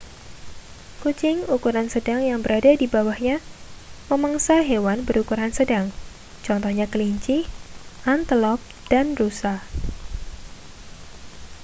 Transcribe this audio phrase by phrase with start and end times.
[1.05, 3.37] kucing ukuran sedang yang berada di bawahnya
[4.09, 5.85] memangsa hewan berukuran sedang
[6.45, 7.37] contohnya kelinci
[8.13, 8.57] antelop
[8.91, 9.55] dan rusa